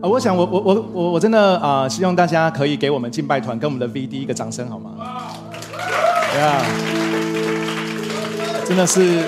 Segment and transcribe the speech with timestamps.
[0.00, 4.94] 啊，我想我我我我我真的啊，希望大家可以给我们敬拜团跟我们的 V D 一个掌声好吗？
[6.32, 6.62] 对啊，
[8.64, 9.24] 真的是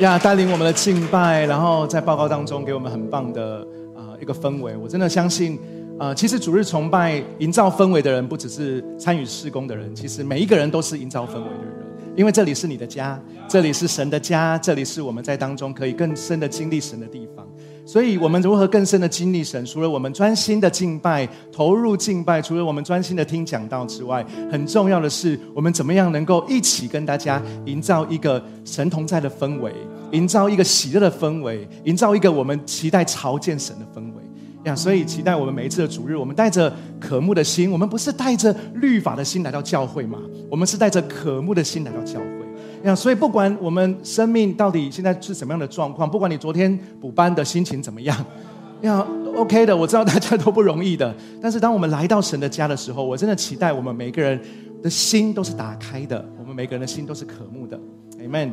[0.00, 3.66] 呀，带领我们的敬拜，然后在报告当中给我们很棒的
[3.96, 4.76] 啊一个氛围。
[4.76, 5.58] 我真的相信
[5.98, 17.46] 啊，其实主日崇拜营造氛围的人，不只是参与施工的人，其实每一个人都是营造氛围的人，因为这里是你的家，这里是神的家，这里是我们在当中可以更深的经历神的地方。
[17.86, 19.64] 所以，我们如何更深的经历神？
[19.66, 29.70] 除了我们专心的敬拜、投入敬拜，除了我们专心的听讲道之外，很重要的是，我们怎么样能够一起跟大家营造一个神同在的氛围，
[30.12, 34.22] 营造一个喜乐的氛围，营造一个我们期待朝见神的氛围
[34.64, 34.74] 呀！
[34.74, 40.18] 所以，期待我们每一次的主日，我们带着渴慕的心，我们不是带着律法的心来到教会嘛？
[40.50, 42.43] 我们是带着渴慕的心来到教会。
[42.84, 48.16] 呀，所以不管我们生命到底现在是什么样的状况，不管你昨天补班的心情怎么样，
[48.82, 51.14] 呀，OK 的，我知道大家都不容易的。
[51.40, 54.38] 但是当我们来到神的家的时候，我真的期待我们每个人
[54.82, 57.80] 的心都是打开的，我们每个人的心都是渴慕的。
[58.20, 58.50] Amen。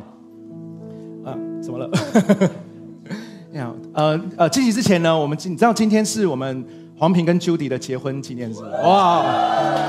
[1.26, 1.90] 啊，怎么了？
[3.54, 6.66] 呀，呃呃，进行之前呢，我们你知道今天是我们
[6.98, 8.56] 黄平跟 Judy 的结婚纪念日。
[8.84, 9.26] 哇，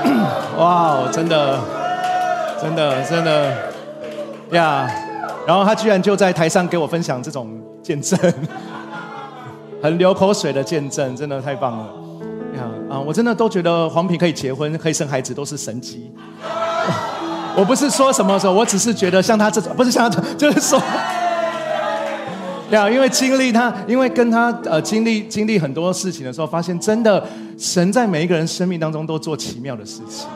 [0.59, 1.59] 哇，真的，
[2.61, 3.72] 真的，真的。
[4.51, 4.87] 呀，
[5.47, 7.49] 然后他居然就在台上给我分享这种
[7.81, 8.19] 见证，
[9.81, 11.85] 很流口水的见证，真的太棒了。
[12.55, 16.11] 呀啊，我真的都觉得黄平可以结婚、可以生孩子都是神迹。
[17.55, 20.79] 我不是说什么时候，我只是觉得像他这种，不是像他这种，就是说，
[22.71, 27.23] 呀，因为经历他，因为跟他呃经历经历很多事情的时候，发现真的
[27.57, 30.27] 神在每一个人生命当中都做奇妙的事情。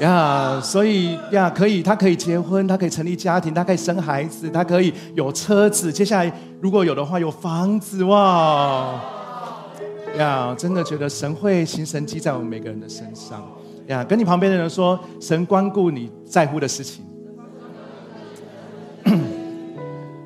[0.00, 5.92] 呀，所以呀，可以，他可以结婚，他可以成立家庭，他可以生孩子，他可以有车子。
[5.92, 8.98] 接下来如果有的话，有房子哇！
[10.16, 13.46] 呀，真的觉得神会行神迹在我们每个人的身上。
[13.88, 17.04] 呀，跟你旁边的人说，神关顾你在乎的事情。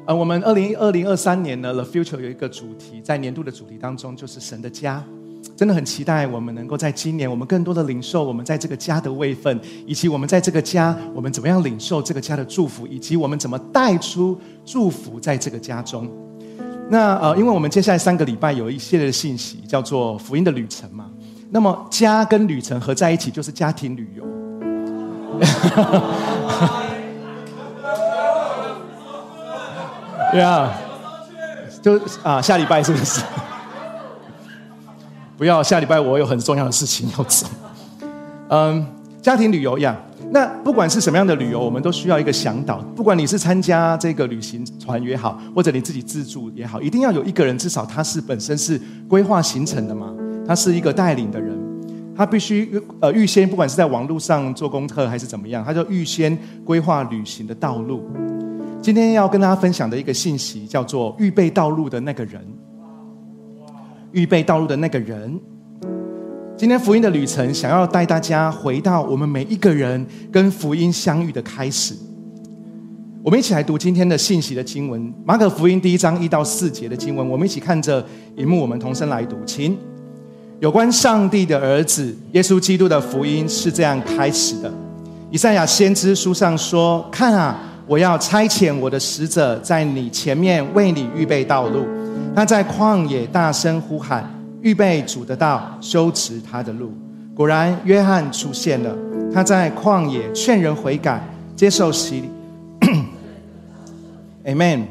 [0.06, 5.03] 呃，我们二零二零二三年呢，The Future 有一个主题，在年度的主题当中就是神的家。
[5.56, 16.10] 真的很期待我们能够在今年，我们更多的领受我们在这个家的位分，以及我们在这个家，我们怎么样领受这个家的祝福，以及我们怎么带出祝福在这个家中。
[16.91, 21.10] 那呃，因为我们接下来三个礼拜有一系列的信息，叫做福音的旅程嘛。
[21.50, 24.25] 那么家跟旅程合在一起，就是家庭旅游。
[30.32, 30.72] 对啊，
[31.81, 33.22] 就啊，下礼拜是不是？
[35.37, 37.47] 不要下礼拜我有很重要的事情要走。
[38.50, 38.87] 嗯，
[39.21, 39.97] 家庭旅游一样，
[40.31, 42.78] 那不管是什么样的旅游，我们都需要一个向导。
[42.95, 50.15] 不管你是参加这个旅行团也好，或者你自己自助也好，一定要有一个人，至少他是本身是规划行程的嘛，
[50.47, 51.59] 他是一个带领的人，
[52.17, 58.03] 他必须呃预先，不管是在网络上做功课还是怎么样，他就预先规划旅行的道路。
[58.83, 62.41] 今天要跟大家分享的一个信息叫做预备道路的那个人。
[64.14, 65.38] 预备道路的那个人，
[66.56, 71.94] 今天福音的旅程，想要带大家回到我们每一个人跟福音相遇的开始。
[73.25, 77.28] 我们一起来读今天的信息的经文，马可福音第一章一到四节的经文。
[77.28, 78.04] 我们一起看着
[78.36, 79.76] 荧幕，我们同声来读，请。
[80.60, 84.72] 有关上帝的儿子耶稣基督的福音是这样开始的：
[85.28, 87.58] 以赛亚先知书上说：“看啊，
[87.88, 91.84] 我要差遣我的使者在你前面，为你预备道路。”
[92.34, 94.28] 他在旷野大声呼喊，
[94.61, 96.93] 预备主的道，修直他的路。
[97.33, 98.93] 果然，约翰出现了。
[99.33, 101.25] 他在旷野劝人悔改，
[101.55, 102.28] 接受洗礼。
[104.47, 104.83] Amen。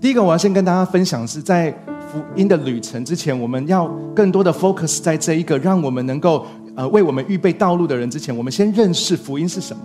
[0.00, 1.72] 第一个，我要先跟大家分享，是在
[2.12, 6.46] 福音的旅程之前，我们要更多的 focus 在这一个让我们能够
[6.76, 9.82] 呃为我们预备道路的人之前，我们先认识福音是什么。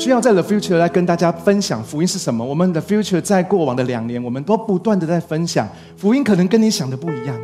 [0.00, 2.42] 需要在 The Future 来跟大家分享福音是什么。
[2.42, 7.38] 我们的 Future 在过往的两年，我们都不断的在分享福音，可能跟你想的不一样。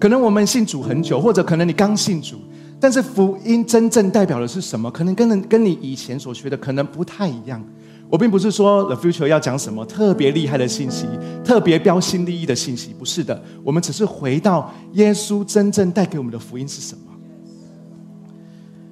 [0.00, 2.36] 可能我们信主很久，或者可能你刚信主，
[2.80, 4.90] 但是福音真正代表的是什么？
[4.90, 7.62] 可能跟跟你以前所学的可能不太一样。
[8.08, 11.04] 我并不是说 The Future 要讲什么特别厉害的信息，
[11.44, 13.38] 特别标新立异的信息，不是的。
[13.62, 17.09] 我们只是回到耶稣真正带给我们的福音是什么。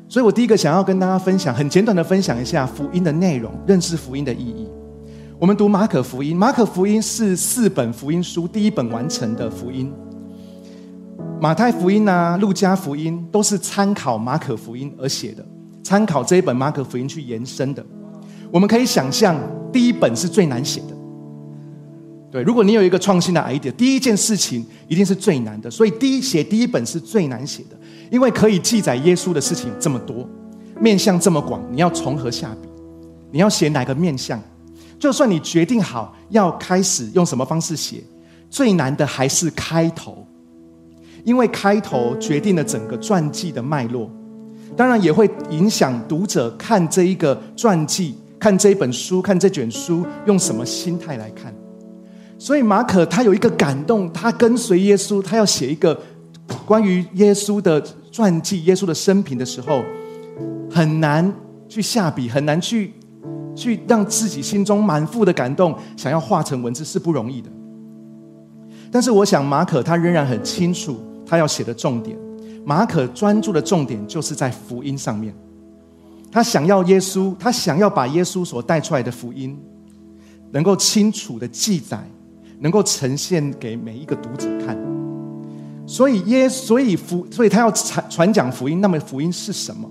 [0.09, 4.67] 所以我第一个想要跟大家分享，很简短的分享一下福音的内容，认识福音的意义。
[5.39, 9.93] 我们读马可福音，马可福音是四本福音书第一本完成的福音。
[11.39, 15.45] 马太福音啊，路加福音都是参考马可福音而写的，
[15.85, 17.85] 参考这一本马可福音去延伸的。
[18.51, 19.39] 我们可以想象，
[19.71, 20.97] 第一本是最难写的，
[22.31, 25.71] 对，如果你有一个创新的 idea，第一件事情一定是最难的。
[25.71, 27.78] 所以第一写第一本是最难写的，
[28.11, 30.29] 因为可以记载耶稣的事情这么多，
[30.81, 32.69] 面向这么广，你要从何下笔？
[33.31, 34.41] 你要写哪个面相？
[34.99, 38.03] 就算你决定好要开始用什么方式写，
[38.51, 40.27] 最难的还是开头，
[41.25, 44.11] 因为开头决定了整个传记的脉络，
[44.77, 51.55] 当然也会影响读者看这一个传记、看这一本书、看这卷书用什么心态来看。
[52.39, 56.01] 所以马可他有一个感动，他跟随耶稣，他要写一个
[56.65, 59.83] 关于耶稣的传记、耶稣的生平的时候，
[60.71, 61.33] 很难
[61.69, 62.93] 去下笔，很难去
[63.55, 67.51] 去让自己心中满腹的感动想要化成文字是不容易的。
[68.91, 72.19] 但是我想马可他仍然很清楚他要写的重点，
[72.65, 75.35] 马可专注的重点就是在福音上面，
[76.31, 79.59] 他想要耶稣，他想要把耶稣所带出来的福音
[80.51, 82.03] 能够清楚的记载。
[82.61, 84.77] 能够呈现给每一个读者看，
[85.89, 88.79] 所以耶，所以福，所以他要传传讲福音。
[88.79, 89.89] 那么福音是什么？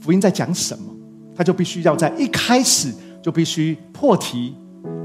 [0.00, 0.92] 福音在讲什么？
[1.36, 2.92] 他就必须要在一开始
[3.22, 4.56] 就必须破题，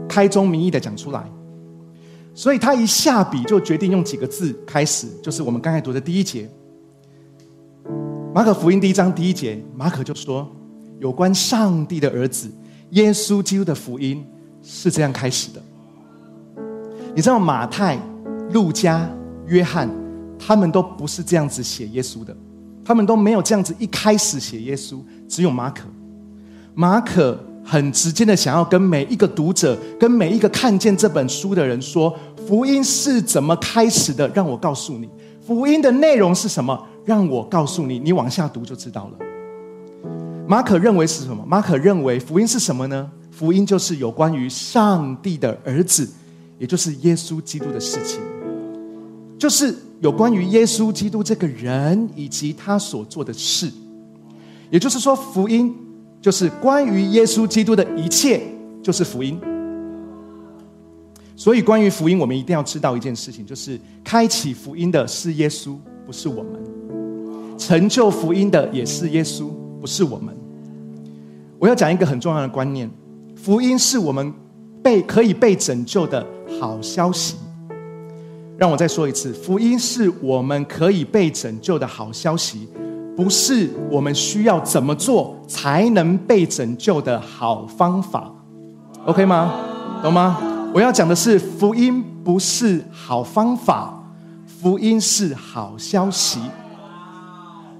[0.09, 1.23] 开宗明义的讲出来。
[2.33, 6.49] 所以他一下笔就决定用几个字开始，就是我们刚才读的第一节，
[8.33, 10.49] 马可福音第一章第一节，马可就说
[10.97, 12.49] 有关上帝的儿子
[12.89, 14.25] 耶稣基督的福音
[14.63, 15.61] 是这样开始的。
[17.15, 17.95] 你知道马太、
[18.49, 19.07] 路加、
[19.47, 19.89] 约翰，
[20.39, 22.35] 他们都不是这样子写耶稣的，
[22.83, 25.83] 他们都没有这样子一开始写耶稣，只有马可。
[26.73, 32.17] 马可很直接的想要跟每一个读者、跟每一个看见这本书的人说，
[32.47, 34.27] 福音是怎么开始的？
[34.29, 35.09] 让我告诉你，
[35.45, 36.87] 福音的内容是什么？
[37.05, 39.25] 让我告诉你，你往下读就知道了。
[40.47, 41.43] 马可认为是什么？
[41.45, 43.09] 马可认为福音是什么呢？
[43.31, 46.09] 福音就是有关于上帝的儿子。
[46.59, 48.21] 也就是耶稣基督的事情，
[49.37, 53.71] 就是有关于耶稣基督这个人以及他所做的事。
[54.69, 55.75] 也就是说，福音
[56.21, 58.41] 就是关于耶稣基督的一切，
[58.81, 59.39] 就是福音。
[61.35, 65.75] 所以，关于福音，我们一定要知道一件事情，就是开启福音的是耶稣，
[66.05, 66.53] 不是我们；
[67.57, 69.49] 成就福音的也是耶稣，
[69.81, 70.35] 不是我们。
[71.59, 72.89] 我要讲一个很重要的观念：
[73.35, 74.33] 福音是我们
[74.81, 76.25] 被可以被拯救的。
[76.59, 77.35] 好消息，
[78.63, 82.65] 让我再说一次，福音是我们可以被拯救的好消息，
[83.13, 88.31] 不是我们需要怎么做才能被拯救的好方法
[89.05, 89.53] ，OK 吗？
[90.01, 90.37] 懂吗？
[90.73, 94.01] 我要讲的是，福音不是好方法，
[94.47, 96.39] 福音是好消息。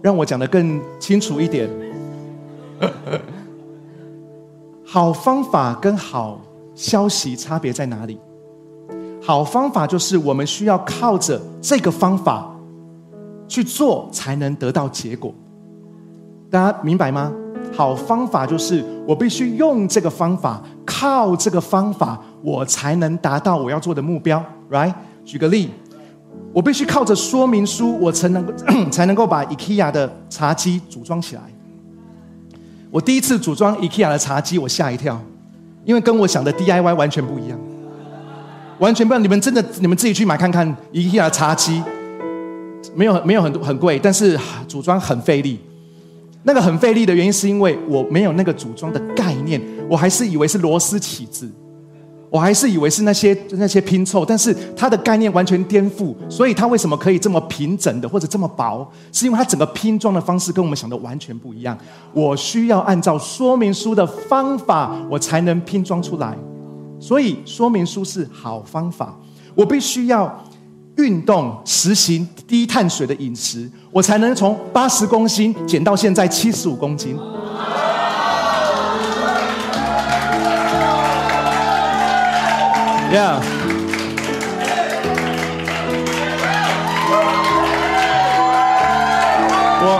[0.01, 1.69] 让我讲的更清楚一点，
[4.83, 6.41] 好方法跟好
[6.75, 8.19] 消息差别在哪里？
[9.25, 12.53] 好方法就是我们需要靠着这个方法
[13.47, 15.33] 去做，才能得到结果。
[16.51, 17.31] 大家明白吗？
[17.71, 24.43] 好方法就是我必须用这个方法，靠这个方法，我才能达到我要做的目标。
[24.69, 24.93] Right？
[25.23, 25.71] 举个例，
[26.51, 28.53] 我必须靠着说明书，我才能够
[28.91, 31.41] 才能够把 IKEA 的茶几组装起来。
[32.91, 35.17] 我第一次组装 IKEA 的茶几，我吓一跳，
[35.85, 37.57] 因为跟我想的 DIY 完全不一样。
[38.79, 40.75] 完全不知道，你们真的，你们自己去买看看。
[40.91, 41.81] IKEA 茶几
[42.95, 45.59] 没有没有很多很贵，但是组装很费力。
[46.43, 51.50] 那个很费力的原因是因为我没有那个组装的概念，我还是以为是螺丝起子，
[52.29, 56.13] 我还是以为是那些那些拼凑，但是它的概念完全颠覆。
[56.27, 61.77] 所以它为什么可以这么平整的或者这么薄，是因为它整个拼装的方式跟我们想的完全不一样。
[62.12, 66.38] 我需要按照说明书的方法，我才能拼装出来。
[67.03, 69.13] 所以说明书是好方法，
[69.53, 70.41] 我必须要
[70.95, 77.17] 运动，实行低碳水的饮食，我才能从八十公斤减到现在七十五公斤。
[83.12, 83.41] Yeah，
[89.83, 90.00] 我，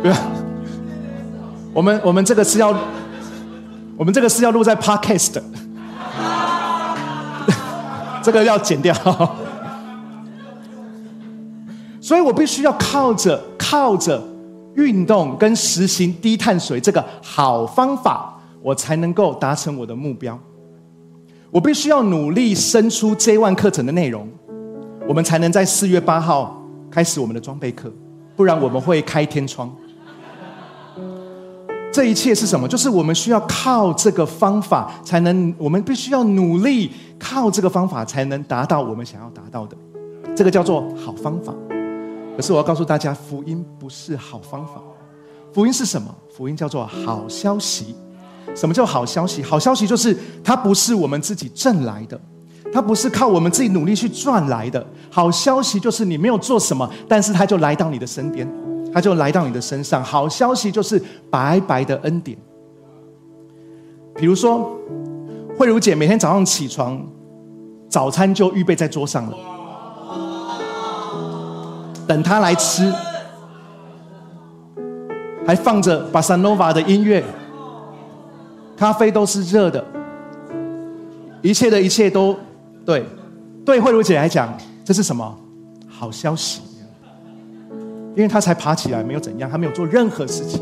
[0.00, 0.14] 不要，
[1.74, 2.72] 我们我们这个是要。
[4.00, 5.32] 我们这个是要录在 Podcast，
[8.24, 8.94] 这个要剪掉。
[12.00, 14.26] 所以我必须要靠着靠着
[14.74, 20.38] 运动跟实行低碳水这个好方法，我才能够达成我的目标。
[21.50, 24.26] 我必须要努力生出 J One 课程的内容，
[25.06, 26.58] 我们才能在四月八号
[26.90, 27.92] 开始我们的装备课，
[28.34, 29.70] 不然我们会开天窗。
[31.92, 32.68] 这一切是什么？
[32.68, 39.76] 就是我们需要靠这个方法才能，我们必须要努力靠这个方法才能达到我们想要达到的。
[40.36, 41.52] 这个叫做好方法。
[42.36, 44.74] 可是我要告诉大家，福音不是好方法。
[45.52, 46.14] 福音是什么？
[46.34, 47.94] 福音叫做好消息。
[48.54, 49.42] 什么叫好消息？
[49.42, 52.18] 好消息就是它不是我们自己挣来的，
[52.72, 54.84] 它不是靠我们自己努力去赚来的。
[55.10, 58.48] 好消息就是你没有做什么，但是它就来到你的身边，
[58.92, 60.02] 它就来到你的身上。
[60.02, 62.38] 好消息就是白白的恩典。
[64.14, 64.76] 比如说，
[65.58, 67.00] 慧茹姐每天早上起床，
[67.88, 69.36] 早餐就预备在桌上了，
[72.06, 72.92] 等她来吃，
[75.46, 77.24] 还放着巴萨诺瓦的音乐。
[78.76, 79.84] 咖啡都是热的，
[81.42, 82.34] 一切的一切都
[82.90, 83.04] 对，
[83.64, 84.52] 对慧茹姐来讲，
[84.84, 85.38] 这是什么
[85.86, 86.60] 好消息？
[88.16, 90.60] 因为她才爬起来，没有怎样，她没有做任何事情，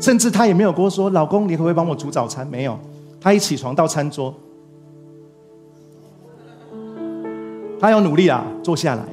[0.00, 2.76] 甚至她也没有跟我说：“老公，你可不可以帮我煮早餐？”没有，
[3.20, 4.34] 她一起床到餐桌，
[7.78, 9.04] 她要努力啊，坐下来，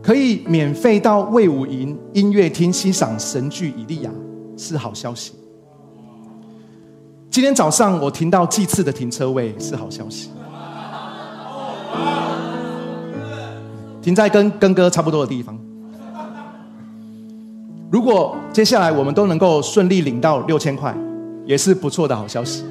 [0.00, 4.10] 可以免费到魏武营音乐厅欣赏神剧《以利亚》，
[4.62, 5.32] 是好消息。
[7.38, 10.28] 今天早上我停到祭祀的停车位是好消息，
[14.02, 15.56] 停在跟跟哥差不多的地方。
[17.92, 20.92] 如果接下来我们都能够顺利领到六千块，
[21.46, 22.64] 也是不错的好消息。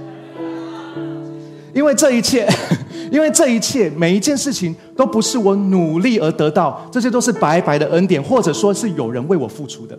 [1.73, 2.45] 因为这一切，
[3.09, 9.97] 因为这一切每一件事情都不是我努力而得到，这些都是白白的恩典，或者说是有人为我付出的。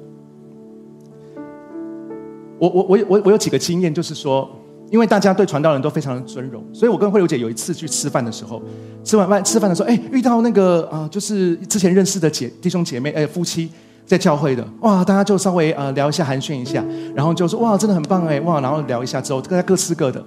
[2.59, 4.51] 我我我我我有几个经验，就是说，
[4.91, 8.63] 因为大家对传道人都非常的尊荣，所以我跟慧茹姐有一次去吃饭的时候，
[9.05, 13.71] 吃完饭吃饭的时候，哎，遇到那个啊，就是之前认识的姐弟兄姐妹，哎，夫妻
[14.07, 20.25] 在教会的，哇，大家就稍微呃聊一下寒暄一下，然后就说哇，真的很棒哎，哇，然后聊一下之后，大家各吃各的。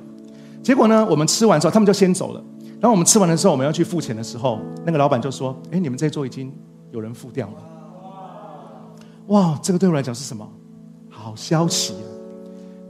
[0.62, 2.44] 结果呢，我们吃完之后，他们就先走了。
[2.80, 6.54] 然后我们吃完的时候，我们要去付钱的时候，那个老板就说，哎，你们这桌已经
[6.92, 7.54] 有人付掉了。
[9.28, 10.48] 哇，这个对我来讲是什么？
[11.10, 11.94] 好消息。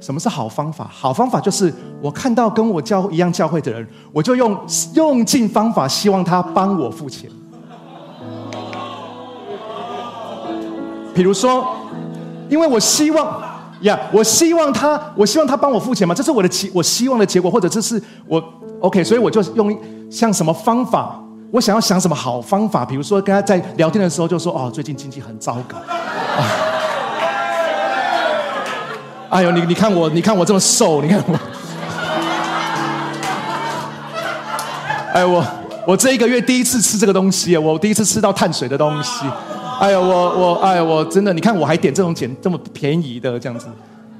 [0.01, 0.89] 什么是好方法？
[0.91, 4.57] 好方法就是我看到跟我教一样教会的人，我就用
[4.95, 7.29] 用尽方法，希望他帮我付钱。
[11.13, 11.67] 比如说，
[12.49, 13.41] 因为我希望
[13.81, 18.43] 呀，我希望他，我希望他帮我付钱嘛，这是我的期，我希望的结果，或者这是我
[18.79, 19.77] OK，所以我就用
[20.09, 25.77] 像什么方法，我想要想什么好方法，比如说跟他在聊天的时候就说哦，最近经济很糟糕。
[29.31, 31.39] 哎呦，你你看我，你看我这么瘦，你看我。
[35.13, 35.41] 哎我
[35.87, 39.25] 我这一个月第一次吃这个东西，我第一次吃到碳水的东西。
[39.79, 43.67] 哎呦，我我哎我真的，你看我还点这种简这么便宜的这样子，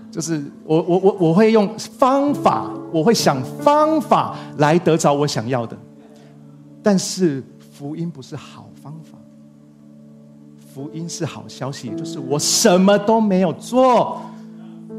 [0.09, 5.75] 就是我我我我会用方法，我会想方法来得着我想要的。
[6.81, 7.43] 但是
[7.77, 9.17] 福音不是好方法，
[10.73, 14.21] 福音是好消息，就是我什么都没有做。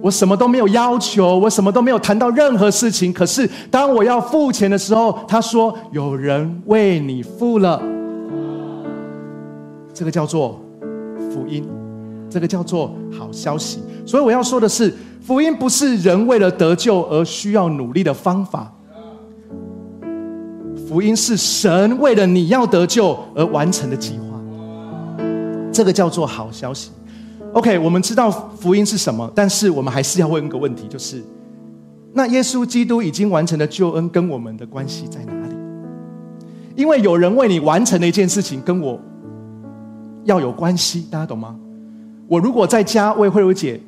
[0.03, 3.13] 我什么都没有要求，我什么都没有谈到任何事情。
[3.13, 7.81] 可是当我要付钱的时候，他说有人为你付了，
[9.95, 10.61] 这个叫做
[11.33, 11.65] 福音，
[12.29, 13.81] 这个叫做好消息。
[14.05, 14.93] 所以我要说的是，
[15.25, 18.73] 福音不是人为了得救而需要努力的方法，
[20.89, 25.23] 福音是神为了你要得救而完成的计划，
[25.73, 26.91] 这个叫做好消息。
[27.55, 31.23] OK，我们知道福音是什么，但是我们还是要问一个问题，就是：
[32.15, 35.55] 那耶稣基督已经完成的救恩跟我们的关系在哪里？
[36.75, 38.99] 因为有人为你完成了一件事情，跟我
[40.25, 41.55] 要有关系，大家懂吗？
[42.27, 43.79] 我如果在家为慧茹姐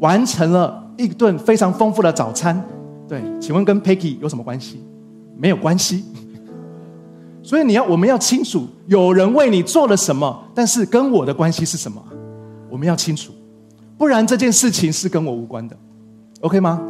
[0.00, 2.60] 完成了一顿非常丰富的早餐，
[3.08, 4.82] 对，请问跟 Peggy 有什么关系？
[5.38, 6.04] 没有关系。
[7.44, 12.02] 所以你要，我们要清楚，有人为你做了什么，但是跟我的关系是什么？
[12.72, 13.34] 我们要清楚，
[13.98, 15.76] 不然这件事情是跟我无关的
[16.40, 16.80] ，OK 吗？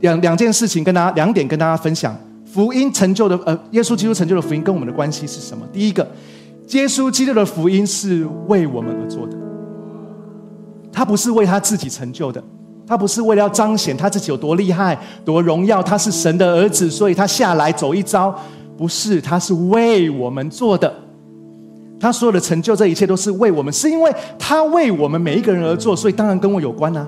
[0.00, 2.14] 两两件事情跟大家两点跟大家分享，
[2.44, 5.66] 福音成就的呃，耶稣基督成就的福音跟我们的关系是什么？
[5.72, 6.06] 第一个，
[6.72, 9.36] 耶稣基督的福音是为我们而做的，
[10.92, 12.44] 他不是为他自己成就的，
[12.86, 18.38] 他不是为了要彰显他自己有多厉害、多荣耀，他是神的儿子，所以他下来走一遭，
[18.76, 21.05] 不是，他是为我们做的。
[21.98, 27.06] 他所有的成就，这一切都是为我们，是因为他为我们每一个人而做，所以当然跟我有关啊。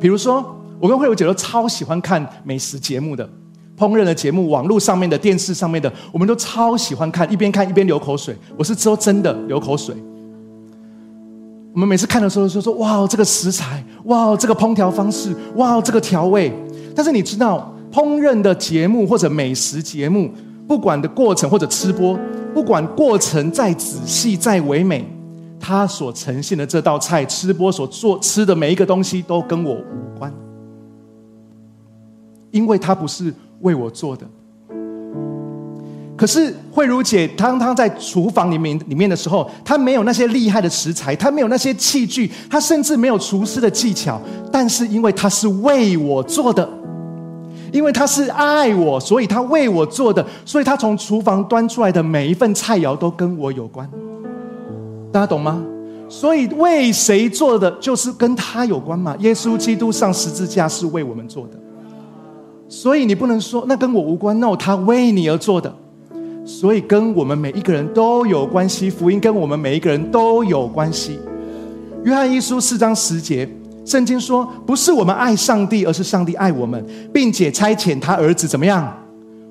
[0.00, 3.28] 比如说，我跟慧茹姐都超喜欢看美食节目的、
[3.76, 8.36] 烹饪的节目，网络上面的、电视上面的，我们都超喜欢看，一边看一边流口水。
[8.56, 9.94] 我是说真的流口水。
[11.74, 16.52] 我们每次看的时候就说：“哇，这个食材，哇，这个烹调方式，哇，这个调味。”
[16.96, 20.30] 但是你知道，烹饪的节目或者美食节目，
[20.68, 22.16] 不管的过程或者吃播，
[22.52, 25.02] 不管过程再仔细再唯美，
[25.58, 30.30] 它所呈现的这道菜，吃播所做吃的每一个东西都跟我无关，
[32.50, 33.32] 因为他不是
[33.62, 34.26] 为我做的。
[36.14, 44.20] 可是慧茹姐，当她在厨房里面里面的时候，她没有那些厉害的食材，她没有那些器具，她甚至没有厨师的技巧。
[44.50, 46.68] 但是因为她是为我做的，
[47.72, 53.88] 因为他是爱我，所以他为我做的，所以他从厨房端出来的每一份菜肴都跟我有关。
[55.12, 55.62] 大家懂吗？
[56.08, 59.14] 所以为谁做的，就是跟他有关嘛。
[59.18, 61.52] 耶稣基督上十字架是为我们做的，
[62.68, 64.38] 所以你不能说那跟我无关。
[64.40, 65.74] 那他为你而做的。
[66.46, 71.18] 所以跟我们每一个人都有关系，福音跟我们每一个人都有关系。
[72.04, 73.46] 约翰一书四章十节，
[73.88, 78.94] 圣经说：“不是我们爱上帝，而是上帝爱我们，并且差遣他儿子怎么样，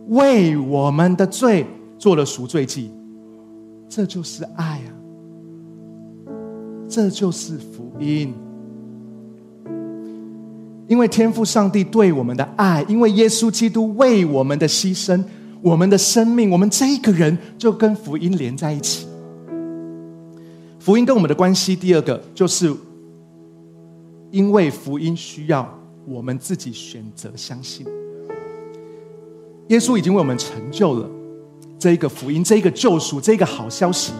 [0.10, 1.66] 为我们的罪
[1.98, 2.92] 做了赎罪祭。”
[3.90, 4.90] 这就是爱啊！
[6.88, 8.32] 这就是福音。
[10.88, 15.24] 因为天赋上帝对我们的爱，因为耶稣基督为我们的牺牲。
[15.60, 19.08] 我们的生命，我们这一个人就跟福音连在一起。
[20.78, 22.72] 福音跟我们的关系，第二个就是
[24.32, 25.68] 因为福音需要
[26.06, 27.86] 我们自己选择相信。
[29.68, 31.10] 耶稣已经为我们成就了
[31.78, 34.14] 这一个福音，这一个救赎，这一个好消息。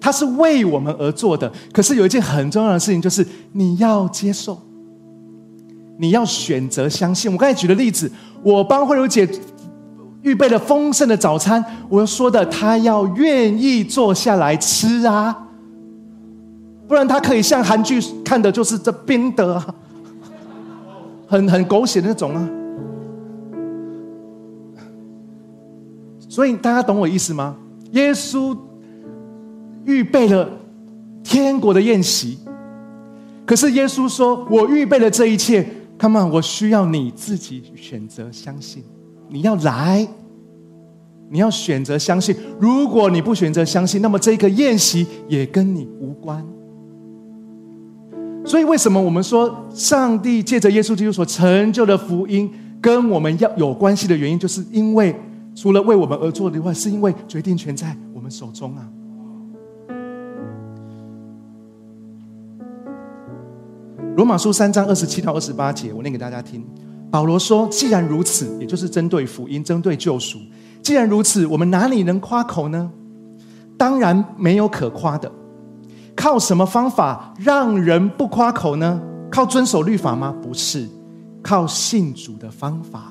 [0.00, 1.52] 他是为我们而做的。
[1.72, 4.58] 可是有一件很重要的事情，就是你要接受，
[5.98, 7.30] 你要选择相信。
[7.30, 8.10] 我刚才举的例子，
[8.42, 9.28] 我帮慧茹姐。
[10.22, 15.48] 预备了丰盛的早餐，我说的他要愿意坐下来吃啊，
[16.90, 19.74] 不然他可以像韩剧看的就是这冰的，啊，
[21.28, 22.50] 很很狗血的那种啊。
[26.28, 27.56] 所以大家懂我意思吗？
[27.92, 28.58] 耶稣
[29.84, 30.50] 预备了
[31.22, 32.40] 天国的宴席，
[33.46, 35.64] 可是耶稣说：“我预备了这一切
[35.96, 38.82] ，Come on，我需要你自己选择相信。”
[39.30, 40.04] 你要来，
[41.28, 42.34] 你要选择相信。
[42.58, 46.44] 如果你不选择相信，那么这个宴席也跟你无关。
[48.50, 55.14] 所以，为什么我们说上帝借着耶稣基督所成就的福音跟我们要有关系的原因，就是因为
[55.54, 58.82] 除了为我们而做的外，是因为决定权在我们手中啊。
[64.16, 66.66] 罗马书三章二十七到二十八节，我念给大家听。
[67.08, 70.40] 保罗说：“既然如此，也就是针对福音、针对救赎。
[70.82, 72.90] 既然如此，我们哪里能夸口呢？
[73.78, 75.30] 当然没有可夸的。
[76.20, 79.00] 靠什么方法让人不夸口呢？
[79.30, 80.34] 靠遵守律法吗？
[80.42, 80.86] 不是，
[81.42, 83.04] 靠信主的方法。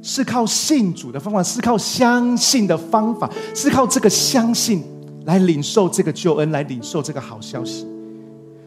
[0.00, 4.82] 是靠信主的方法，是靠相信的方法，是靠这个相信
[5.26, 7.86] 来领受这个救恩，来领受这个好消息。”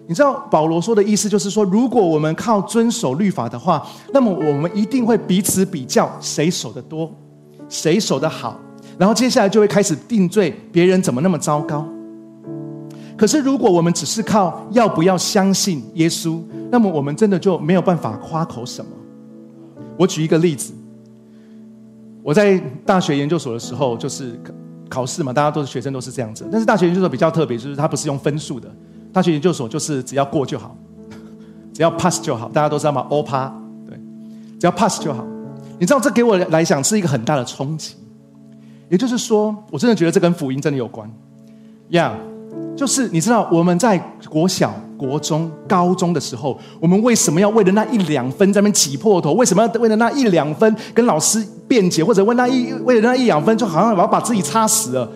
[0.07, 7.11] 你知道保罗说的意思就是说，如果我们靠遵守律法的话，那么我们一定会彼此比较谁守的多，
[7.67, 8.59] 谁守的好，
[8.99, 11.83] 然后接下来就会开始定罪，别人怎么那么糟糕。
[13.17, 18.91] 可是如果我们只是靠要不要相信耶稣，那么我们真的就没有办法夸口什么。
[19.97, 20.71] 我举一个例子，
[22.21, 24.39] 我在大学研究所的时候，就是
[24.87, 26.47] 考试嘛，大家都是学生，都是这样子。
[26.51, 28.69] 但是大学研究所比较特别，就是它不是用分数的。
[29.11, 30.77] 大学研究所就是只要过就好，
[31.73, 32.47] 只要 pass 就好。
[32.49, 33.51] 大家都知道吗？all pass，
[33.89, 33.97] 对，
[34.59, 35.25] 只要 pass 就好。
[35.79, 37.95] 你知道这给我来讲是一个很大的冲击。
[38.89, 41.11] 也就是说，我真的觉得这跟福音真的有关。
[41.89, 42.13] 呀，
[42.75, 43.97] 就是你知道我们在
[44.29, 49.33] 国小、国中、高中的时候，我们为什么要为了那一两分在那边挤破头？
[49.33, 55.11] 为什么要为了那一两分跟老师辩解，或者为那一为了那一两分，就好像我要把自己插死了？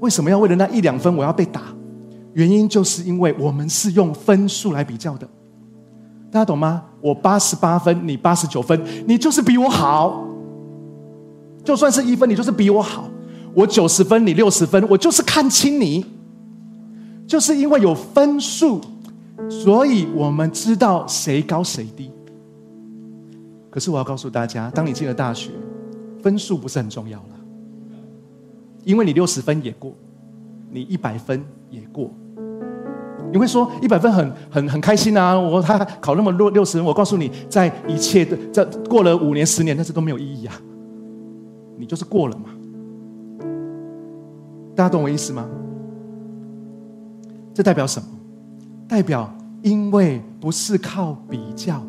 [0.00, 1.62] 为什么要为了那一两分我要被打？
[2.32, 5.26] 原因就是因为我们是用分数来比较的，
[6.30, 6.82] 大家懂吗？
[7.00, 10.22] 我八十八分，你八十九分，你就是比我好。
[11.64, 13.04] 就算是一分，你就是比我好。
[13.56, 16.04] 我九十分，你六十分，我就是看轻你。
[17.26, 18.82] 就是因为有分数，
[19.48, 22.10] 所以我们知道谁高谁低。
[23.70, 25.52] 可是我要告诉大家，当你进了大学，
[26.22, 27.28] 分数不是很重要了。
[28.84, 29.92] 因为你六十分也过，
[30.70, 32.10] 你一百分也过，
[33.32, 35.34] 你会说一百分很很很开心啊！
[35.36, 40.54] 我他考那么六六十分，我告诉你，在一切的在过了五年十年，但是都没有意义啊！
[41.78, 42.50] 你就是过了嘛？
[44.76, 45.48] 大家懂我意思吗？
[47.54, 48.06] 这代表什么？
[48.86, 49.28] 代表
[49.62, 51.82] 因为不是靠比较，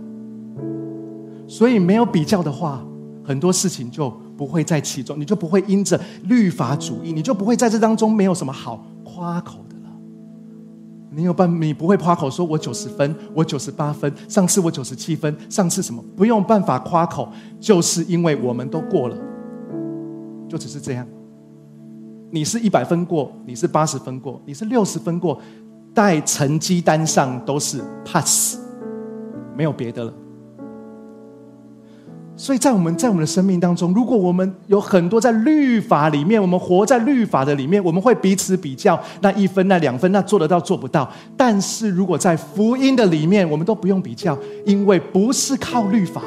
[1.46, 2.82] 所以没有比较的话，
[3.24, 9.92] 很多事情就不会在其中，你就不会因着律法主义，你就不会在这当中没有什么好夸口的了。
[11.12, 17.28] 你有办，你不会夸口说我九十分，我九十八分，上次我九十七分，上次什么不用办法夸口，
[17.60, 19.18] 就是因为我们都过了，
[20.48, 21.06] 就只是这样。
[22.30, 25.40] 你是一百分过，你是八十分过，你是六十分过。
[25.96, 28.60] 在成绩单上都是 pass，
[29.56, 30.14] 没有别的了。
[32.36, 41.12] 所以在我们在我们的生命当中，如果我们有很多在律法里面，我们活在律法的里面，我们会彼此比较那一分那两分，那做得到做不到。
[41.36, 44.38] 但是如果在福音的里面，我们都不用比较，
[44.68, 46.22] 因为不是靠律法，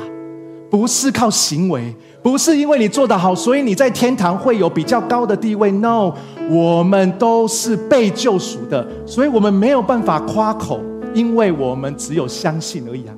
[0.71, 1.95] 不是靠行为。
[2.23, 5.73] 不是因为你做得好，所以你在天堂会有比较高的地位。
[5.73, 6.13] No，
[6.51, 10.83] 我们都是被救赎的，所以我们没有办法夸口，
[11.15, 13.15] 因为我们只有相信而已啊。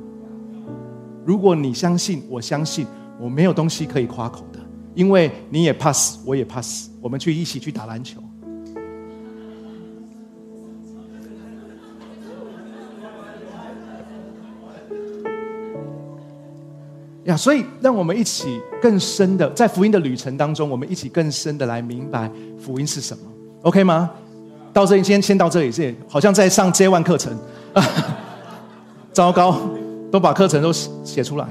[1.24, 2.86] 如果你相信，我相信，
[3.18, 4.60] 我没有东西可以夸口的，
[4.94, 8.20] 因为你也怕死我也怕死我们去一起去打篮球。
[17.24, 23.22] 呀，所以让我们一起更深的在福音的旅程当中，我们一起更深的来明白福音是什么
[23.62, 24.10] ，OK 吗？
[24.72, 27.36] 到这里先先到这里，这好像在上 J One 课程，
[29.12, 29.60] 糟糕，
[30.10, 31.46] 都把课程都写出来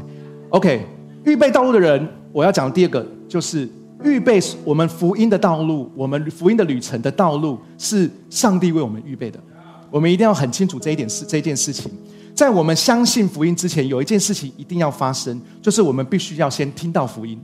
[0.49, 0.86] ，OK。
[1.23, 3.69] 预备道路的人，我要讲第二个就是
[4.03, 9.39] 预备我们福音的道路，我们福音的旅程的道路是上帝为我们预备的，
[9.91, 11.91] 我们一定要很清楚这一点事，这件事情。
[12.33, 17.39] 在我们相信福音之前，有一件事情一定要发生，就是我们必须要先听到福音。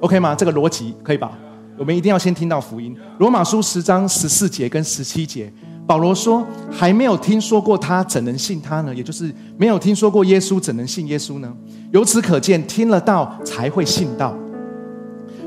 [0.00, 0.34] OK 吗？
[0.34, 1.38] 这个逻辑可以吧？
[1.78, 2.96] 我们一定要先听到福音。
[3.18, 5.52] 罗马书十章十四节跟十七节，
[5.86, 11.52] 保罗说：“还没有听说过他，怎能信他呢？”也就是没有听说过耶稣，怎能信耶稣呢？
[11.92, 14.36] 由此可见，听了道才会信道。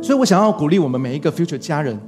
[0.02, 2.00] 所以我想要鼓励我们每一个 future 家人。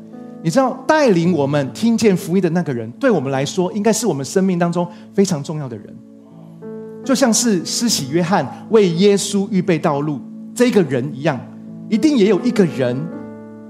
[0.43, 5.95] 你知道带领我们听见福音的那个人，对我们来说，应该是我们生命当中非常重要的人，
[7.03, 10.21] 就像是施洗约翰为耶稣预备道路
[10.53, 11.39] 这个人一样，
[11.89, 12.95] 一定也有一个人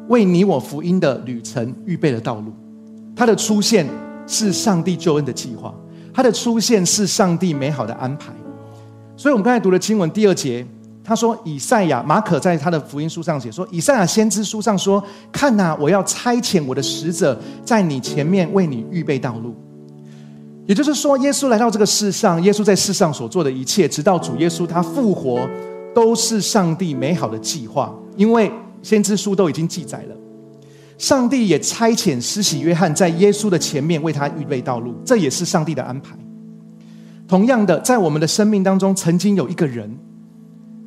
[0.09, 2.53] 为你我福音的旅程预备了道路。
[3.15, 3.87] 他的出现
[4.27, 5.73] 是上帝救恩的计划，
[6.13, 8.31] 他的出现是上帝美好的安排。
[9.15, 10.65] 所以，我们刚才读的经文第二节。
[11.07, 19.55] 他说：“以赛亚、马可在他的福音书上写说，以赛亚先知书上说，看呐，我要差遣我的使者在你前面为你预备道路。
[20.65, 25.47] 也就是说，耶稣来到这个世上，耶稣在世上所做的一切，直到主耶稣他复活，
[25.95, 27.95] 都是上帝美好的计划。
[28.17, 28.51] 因为
[28.83, 30.15] 先知书都已经记载了，
[30.97, 36.17] 上帝也差遣施洗约翰在耶稣的前面为他预备道路，这也是上帝的安排。
[37.29, 39.97] 同样的，在我们的生命当中，曾经有一个人。”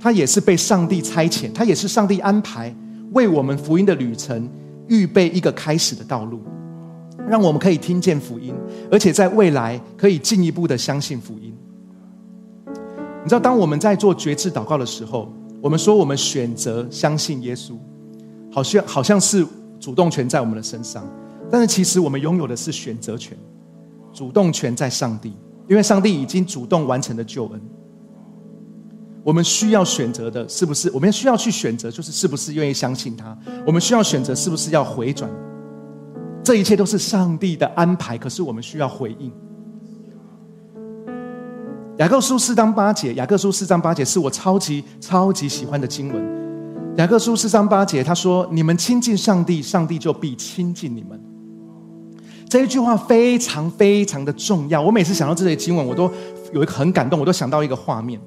[0.01, 2.75] 他也是被上帝差遣，他也是上帝安排
[3.13, 4.49] 为我们福音的旅程
[4.89, 6.41] 预备一个开始的道路，
[7.29, 8.55] 让我们可以听见福音，
[8.91, 11.55] 而且在未来可以进一步的相信福音。
[13.23, 17.75] 你知道，当我们在做觉志祷告的时候，我们说我们选择相信耶稣，
[18.51, 19.47] 好像好像是
[19.79, 21.07] 主动权在我们的身上，
[21.51, 23.37] 但是其实我们拥有的是选择权，
[24.15, 25.35] 主动权在上帝，
[25.69, 27.61] 因为上帝已经主动完成了救恩。
[29.23, 30.91] 我们需要选择的是不是？
[30.93, 33.37] 我们需要去选择，就是是不是愿意相信他？
[33.67, 35.31] 我们需要选择是不是要回转？
[36.43, 39.31] 这一切都是上帝的安排，可是我们需要回应。
[41.99, 46.41] 雅各书四章八节，雅各书四章八节是我超级超级喜欢的经文。
[46.97, 51.21] 雅各书四章八节他说：“你们亲近上帝，上帝就必亲近你们。”
[52.49, 54.81] 这一句话非常非常的重要。
[54.81, 56.11] 我每次想到这些经文，我都
[56.55, 58.19] 有一个很感动，我都想到一个画面。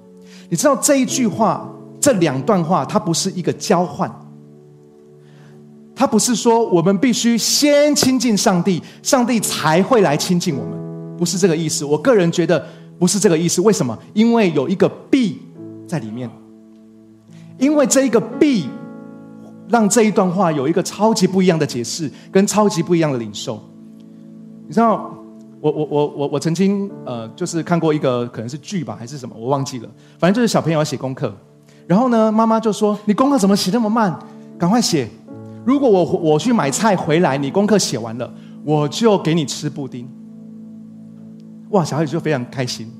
[0.53, 1.67] 你知道这一句话，
[1.99, 4.07] 这两段话，它不是一个交换，
[5.95, 11.83] 它不是说我们必须先亲近上帝，上帝才会来亲近我们，不是这个意思。
[11.83, 12.63] 我个人觉得
[12.99, 13.61] 不是这个意思。
[13.61, 13.97] 为什么？
[14.13, 15.41] 因为有一个必
[15.87, 16.29] 在里面，
[17.57, 18.67] 因为这一个必
[19.67, 23.59] 让这一段话有一个超级不一样的解释，跟超级不一样的领受。
[24.67, 25.17] 你知道？
[25.63, 29.87] 我我我我我曾经呃，就是看过一个可能是剧吧，还是什么，我忘记了。
[30.19, 31.33] 反正就是小朋友要写功课，
[31.87, 34.13] 然后呢，妈妈就说：“你功课怎么写那么慢？
[34.59, 35.07] 赶快写！
[35.63, 38.29] 如果我我去买菜回来，你功课写完了，
[38.65, 40.05] 我就给你吃布丁。”
[41.71, 42.91] 哇，小孩子就非常开心。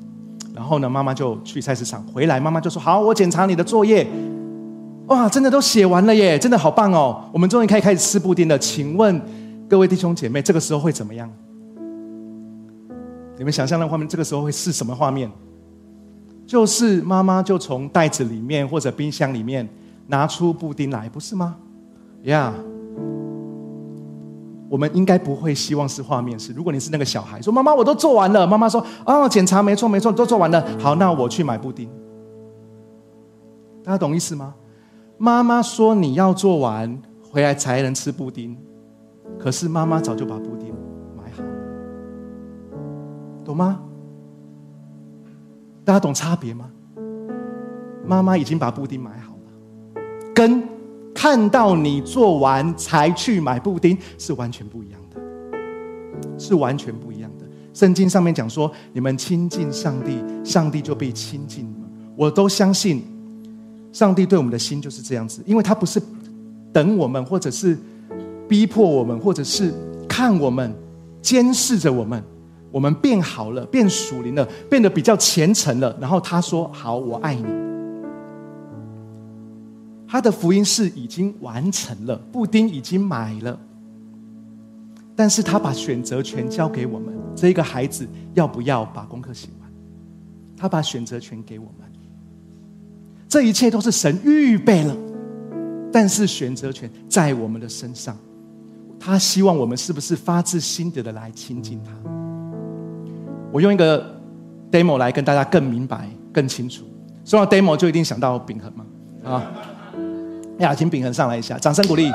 [0.56, 4.08] 然后呢，妈妈就去菜市场回来，妈妈就说：“好，我检查你的作业。
[5.08, 7.26] 哇，真的都写完了耶，真的好棒哦！
[7.34, 8.58] 我们终于可以开始吃布丁了。
[8.58, 9.21] 请问
[9.67, 11.30] 各位弟兄姐妹，这个时候会怎么样？
[13.44, 15.30] 你们想象那画面，这个时候会是什么画面？
[16.48, 19.68] 就是妈妈就从袋子里面或者冰箱里面
[20.08, 21.58] 拿出布丁来，不是吗？
[22.22, 22.54] 呀，
[24.70, 26.54] 我们应该不会希望是画面是。
[26.54, 31.90] 如果你是那个小孩，说妈妈我都做完了，妈妈说哦检查没错没错都做完了，好那我去买布丁。
[33.84, 34.56] 大家懂意思吗？
[35.18, 36.98] 妈妈说你要做完
[37.30, 38.56] 回来才能吃布丁，
[39.38, 40.74] 可是妈妈早就把布丁，
[43.44, 43.80] 懂吗？
[45.86, 46.70] 大家懂差别吗？
[48.06, 50.02] 妈妈已经把布丁买好了，
[50.34, 50.64] 跟
[51.14, 55.20] 看到你做完才去买布丁是完全不一样的，
[56.38, 57.46] 是完全不一样的。
[57.74, 61.74] 圣经上面讲说，你们亲近上帝，上帝就被亲近。
[62.16, 63.04] 我都相信，
[63.92, 66.02] 上帝对我们的心就是这样子，因为他不是
[66.72, 67.78] 等我们，或者是
[68.48, 69.74] 逼迫我们，或者是
[70.08, 70.74] 看我们，
[71.22, 72.24] 监视着我们。
[72.74, 75.96] 我们变好了，变属灵了，变得比较虔诚了。
[76.02, 77.46] 然后他说：“好，我爱你。”
[80.10, 83.60] 他的福音是已经完成了，布丁已经买了，
[85.16, 87.14] 但是他把选择权交给我们。
[87.36, 89.72] 这个孩子要不要把功课写完？
[90.58, 91.88] 他把选择权给我们。
[93.30, 94.96] 这一切都是神预备了，
[95.92, 98.16] 但是选择权在我们的身上。
[99.00, 102.23] 他希望我们是不是发自心底的来亲近他？
[103.54, 104.04] 我用一个
[104.72, 106.84] demo 来跟大家更明白、更清楚。
[107.24, 108.84] 说到 demo，就一定想到秉恒嘛？
[109.24, 109.46] 啊，
[110.58, 112.10] 呀，请秉恒上来一下，掌声鼓励。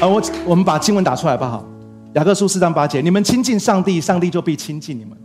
[0.00, 1.66] 啊，我我们把经文打出来吧，好。
[2.12, 5.18] 雅各书四章八节，你们亲近上帝，上帝就必亲近你们。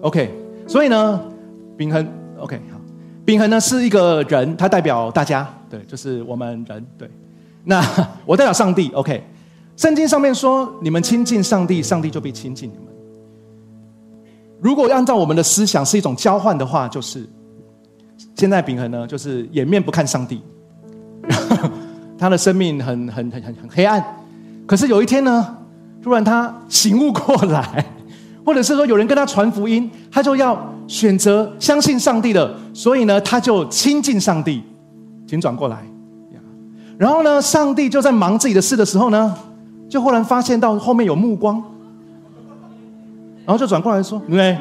[0.00, 0.34] OK，
[0.66, 1.20] 所以呢，
[1.76, 2.04] 秉恒
[2.36, 2.80] OK 好，
[3.24, 7.08] 秉恒呢是一个人，他代表大家，对，就是我们人，对。
[7.62, 7.80] 那
[8.26, 9.22] 我代表上帝，OK。
[9.76, 12.86] 圣经上面说：“你们亲近上帝，上帝就必亲近你们。”
[14.62, 17.28] 如果按照我们的思想是一种交换的话，就是
[18.36, 20.40] 现在平衡呢，就是掩面不看上帝，
[22.16, 24.02] 他的生命很很很很很黑暗。
[24.64, 25.56] 可是有一天呢，
[26.00, 27.84] 突然他醒悟过来，
[28.46, 34.62] 或者是说有人跟他传福音，他就要选择相信上帝的，所以呢，他就亲近上帝。
[35.26, 35.84] 请转过来，
[36.96, 39.36] 然后呢，上帝就在忙自己的事的时候呢。
[39.88, 41.62] 就忽然发现到后面有目光，
[43.44, 44.58] 然后就转过来说：“对。”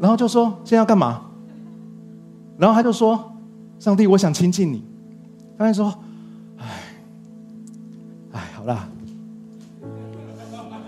[0.00, 1.22] 然后就说：“现在要干嘛？”
[2.56, 3.32] 然后他就说
[3.78, 4.84] ：“上帝，我想亲近你。”
[5.58, 5.92] 他就说
[6.58, 6.64] ：“哎，
[8.32, 8.88] 哎，好啦。”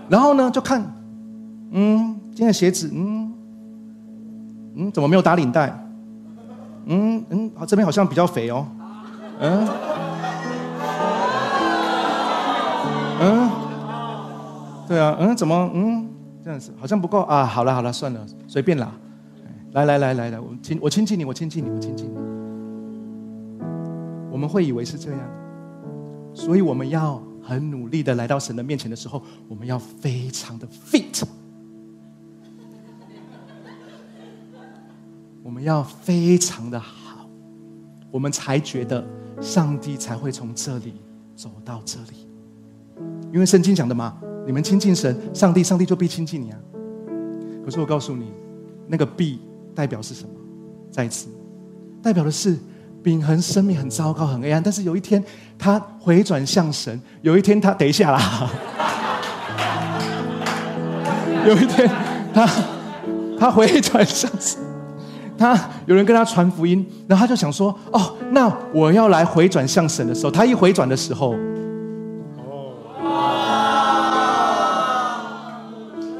[0.08, 0.80] 然后呢，就看，
[1.72, 3.32] 嗯，今天鞋子，嗯，
[4.76, 5.76] 嗯，怎么没有打领带？
[6.86, 8.66] 嗯嗯，这边好像比较肥哦，
[9.40, 9.66] 嗯。
[13.22, 13.50] 嗯，
[14.88, 16.08] 对啊，嗯，怎么，嗯，
[16.42, 17.44] 这样子好像不够啊。
[17.44, 18.92] 好了好了，算了，随便啦。
[19.72, 22.16] 来来来来来，我亲我亲近你，我亲近你，我亲近你。
[24.30, 25.20] 我们会以为是这样，
[26.34, 31.22] 所以我们要很努力的来到神的面前的时候，我们要非常的 fit，
[35.44, 37.26] 我们要非常的好，
[38.10, 39.04] 我们才觉得
[39.40, 40.94] 上帝才会从这里
[41.36, 42.31] 走到这里。
[43.32, 44.14] 因为圣经讲的嘛，
[44.46, 46.58] 你们亲近神，上帝，上帝就必亲近你啊。
[47.64, 48.30] 可是我告诉你，
[48.86, 49.40] 那个必
[49.74, 50.30] 代表是什么？
[50.90, 51.28] 再一次，
[52.02, 52.58] 代表的是
[53.02, 55.24] 秉恒生命很糟糕、很黑暗，但是有一天
[55.58, 58.50] 他回转向神，有一天他等一下啦，
[61.48, 61.90] 有一天
[62.34, 62.46] 他
[63.38, 64.60] 他回转向神，
[65.38, 71.34] 他有人跟他传福音，然后他就想说：哦，那我要来回转向神的时候，他一回转的时候。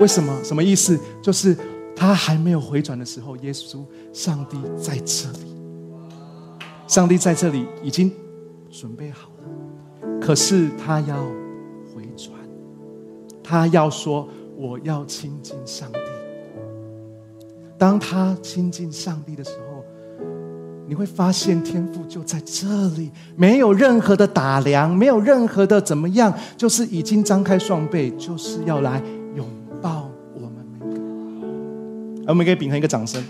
[0.03, 0.37] 为什么？
[0.43, 0.99] 什么意思？
[1.23, 1.57] 就是
[1.95, 5.55] 他还没有回转的时候，耶稣、上帝在这里，
[6.89, 8.11] 上帝在这里已经
[8.69, 10.19] 准备好了。
[10.21, 11.23] 可是他要
[11.95, 12.33] 回转，
[13.45, 15.99] 他要说：“我要亲近上帝。”
[17.79, 19.85] 当他亲近上帝的时候，
[20.89, 29.01] 你会发现天赋就在这里，没有任何的打量，没有任何的怎么样，就是已经张开双臂，就是要来。
[32.27, 33.23] 我们给秉恒一个掌声，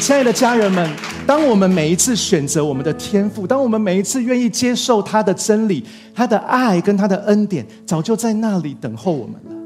[0.00, 0.90] 亲爱的家人们，
[1.26, 9.56] 当我们每一次选择我们的天赋，当我们每一次愿意接受他的真理、他的爱跟他的恩典，早就在那里等候我们了。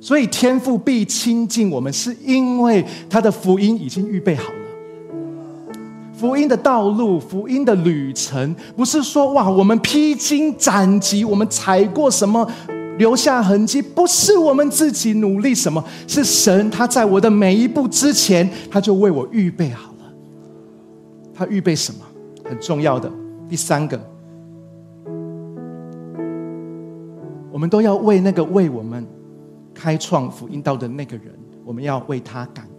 [0.00, 4.58] 所以天赋必亲近我们，是因为他的福音已经预备好了。
[6.14, 12.50] 福音的道路，福音的旅程，不是说哇，我们披荆斩棘，我们踩过什么，
[13.00, 20.12] 留下痕迹，不是我们自己努力什么，是神他在我的每一步之前，他就为我预备好了。
[21.32, 22.00] 他预备什么？
[22.44, 23.10] 很重要的
[23.48, 23.98] 第三个，
[27.50, 29.06] 我们都要为那个为我们
[29.72, 31.32] 开创福音道的那个人，
[31.64, 32.69] 我们要为他感恩。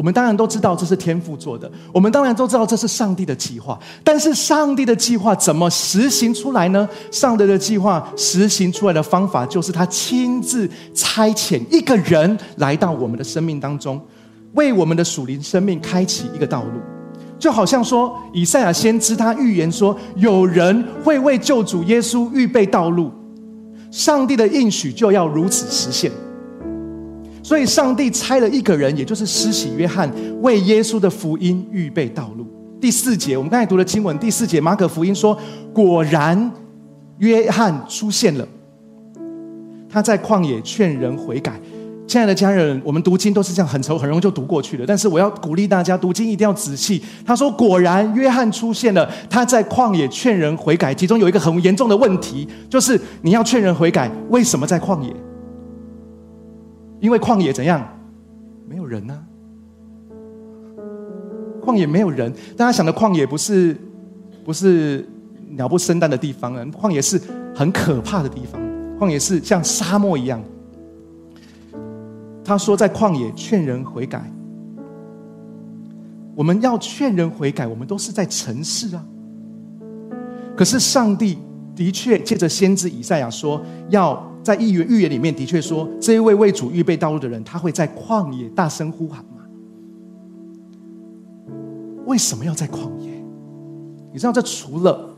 [0.00, 3.78] 我们当然都知道这是天父做的，我们当然都知道这是上帝的计划。
[4.02, 6.88] 但是上帝的计划怎么实行出来呢？
[7.10, 14.00] 上帝的计划实行出来的方法，就是他亲自差遣一个人来到我们的生命当中，
[14.54, 16.80] 为我们的属灵生命开启一个道路。
[17.38, 23.12] 就好像说，以赛亚先知他预言说，有人会为救主耶稣预备道路，
[23.90, 26.10] 上帝的应许就要如此实现。
[27.50, 30.08] 所以，上帝差了一个人，也就是施洗约翰，
[30.40, 32.46] 为耶稣的福音预备道路。
[32.80, 35.36] 第四节，我们刚才读的经文，第四节，马可福音说
[35.74, 36.52] ：“果然，
[37.18, 38.46] 约翰出现了，
[39.88, 41.60] 他在旷野劝人悔改。”
[42.06, 44.84] 亲爱的家人，我们读经都是这样，很熟，很容易就读过去了。
[44.86, 47.02] 但是，我要鼓励大家读经一定要仔细。
[47.26, 50.94] 他说：“果然，约翰出现了，他在旷野劝人悔改。
[50.94, 55.12] 其中有一个很严重的问题，就是你要劝人悔改，为什么在旷野？”
[57.00, 57.86] 因为旷野怎样？
[58.68, 59.18] 没有人呢。
[61.60, 63.76] 旷野没有人，大家想的旷野不是
[64.44, 65.06] 不是
[65.48, 67.20] 鸟不生蛋的地方啊，旷野是
[67.54, 68.60] 很可怕的地方。
[68.98, 70.42] 旷野是像沙漠一样。
[72.44, 74.30] 他说在旷野劝人悔改，
[76.34, 79.04] 我们要劝人悔改，我们都是在城市啊。
[80.56, 81.38] 可是上帝
[81.74, 84.29] 的确借着先知以赛亚说要。
[84.42, 89.42] 在预言预言里面，的确说，这一位为主预备道路的人，他会在旷野大声呼喊吗？
[92.06, 93.10] 为什么要在旷野？
[94.12, 95.14] 你知道，这除了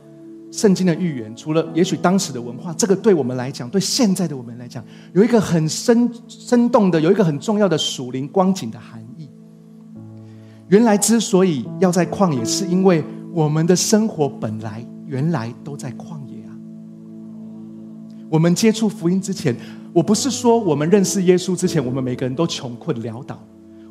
[0.50, 9.30] 圣经的预言，除了也许当时的文化，这个对我们来讲，对现在的我们来讲，有一个很生生动的，有一个很重要的属灵光景的含义。
[10.68, 16.31] 原来之所以要在旷野，是因为我们的生活本来原来都在旷野。
[18.32, 19.54] 我们接触福音之前，
[19.92, 23.38] 我不是说我们认识耶稣之前，我们每个人都穷困潦倒，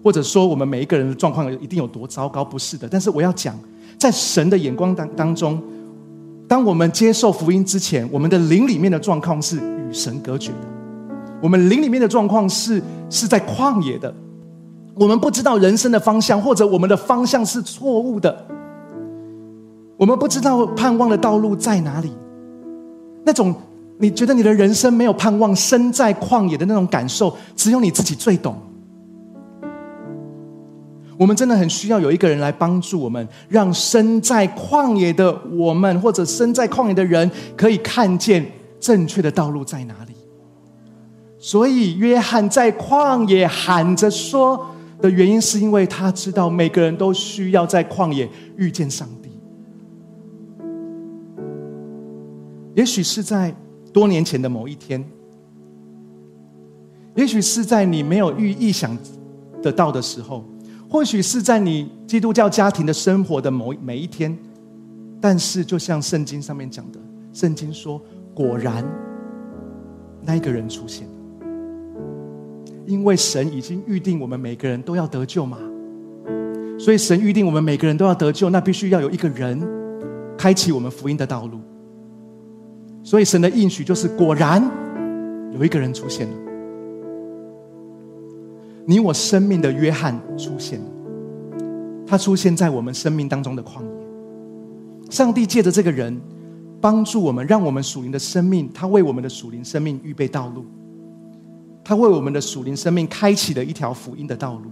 [0.03, 2.89] 或者说我们每一个人的状况一定有多糟糕，不是的。
[2.89, 3.55] 但是我要讲，
[3.99, 5.61] 在神的眼光当当中，
[6.47, 10.67] 当我们接受福音之前，我们的灵里面的状况是与神隔绝的，
[11.39, 14.11] 我们灵里面的状况是是在旷野的，
[14.95, 18.43] 我们不知道人生的方向，或者我们的方向是错误的，
[19.97, 22.11] 我们不知道盼望的道路在哪里，
[23.23, 23.53] 那种。
[24.01, 28.59] 你觉得你的人生没有盼望，身在旷野的那种感受，只有你自己最懂。
[31.19, 38.43] 我们真的很需要有一个人来帮助我们，让身在旷野的我们，或者身在旷野的人，可以看见
[38.79, 40.15] 正确的道路在哪里。
[41.37, 44.67] 所以，约翰在旷野喊着说
[44.99, 49.29] 的原因，是因为他知道每个人都需要在旷野遇见上帝。
[52.73, 53.53] 也许是在。
[53.91, 55.03] 多年前的某一天，
[57.15, 58.97] 也许是在你没有预意想
[59.61, 60.45] 得到的时候，
[60.89, 64.37] 或许是在你基督教家庭的生活的某每一天，
[65.19, 66.99] 但是就像圣经上面讲的，
[67.33, 68.01] 圣经说，
[68.33, 68.85] 果然
[70.21, 71.07] 那一个人出现，
[72.85, 75.57] 因为神已经预定我们每个人都要得救嘛，
[76.79, 79.61] 所以神预定我们每个人都要得救，那必须要有一个人
[80.37, 81.59] 开启我们福音的道路。
[83.03, 84.63] 所以神的应许就是，果然
[85.51, 86.33] 有一个人出现了，
[88.85, 90.85] 你我生命的约翰出现了，
[92.05, 95.09] 他出现在我们生命当中的旷野。
[95.09, 96.15] 上帝借着这个人
[96.79, 100.63] 帮助我们，让我们属灵的生命，他为我们的属灵生命预备道路，
[101.83, 104.69] 他为我们的属灵生命开启了一条福音的道路。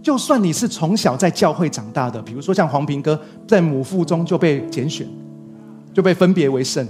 [0.00, 5.04] 就算你是从小在教会长大的，比如说像黄平哥，在母腹中就被拣选。
[5.94, 6.88] 就被分别为圣。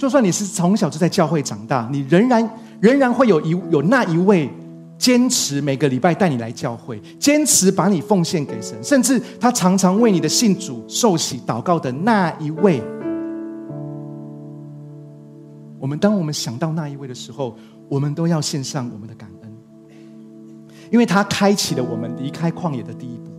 [0.00, 4.48] 就算你是从小就在教会长大，你仍然仍然会有一有那一位
[4.96, 12.82] 坚持每个礼拜带你来教会，坚持把你奉献给神，甚至他常常为你的信主受洗祷告的那一位。
[15.78, 17.54] 我们当我们想到那一位的时候，
[17.86, 19.52] 我们都要献上我们的感恩，
[20.90, 23.30] 因为他开启了我们离开旷野的第一步，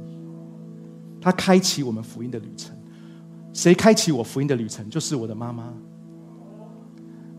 [1.20, 2.72] 他开启我们福音的旅程。
[3.52, 4.88] 谁开启我福音的旅程？
[4.92, 5.74] 就是我的妈妈。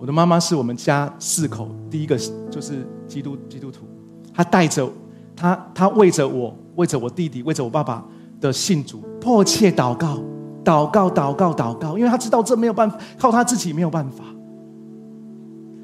[0.02, 2.18] 我的妈妈是我们家四口第一个，
[2.50, 3.86] 就是基督基督徒。
[4.34, 4.90] 她带着
[5.36, 8.04] 她，她为着我，为着我弟弟，为着我爸爸，
[8.40, 10.20] 的信主，迫切祷告，
[10.64, 14.24] 祷告，祷告，祷告，因为他知道这没有办法，靠他自己没有办法。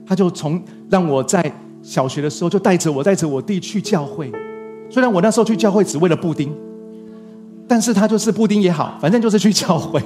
[0.04, 0.60] 他就从
[0.90, 1.40] 让我在
[1.80, 4.32] 小学的时候就带着我带着我弟去教会，
[4.90, 6.52] 虽然我那时候去教会只为了布丁，
[7.68, 10.02] 但是他就是布丁也好，反正就是去教会。